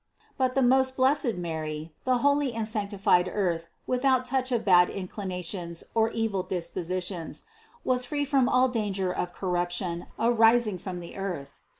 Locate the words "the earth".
11.01-11.59